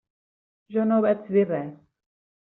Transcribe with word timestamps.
Jo 0.75 0.85
no 0.91 0.97
vaig 1.05 1.27
dir 1.35 1.43
res. 1.49 1.75